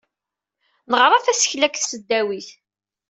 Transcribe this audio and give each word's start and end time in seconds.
Neɣra 0.91 1.17
tasekla 1.25 1.67
deg 1.67 1.75
tesdawit. 1.77 2.49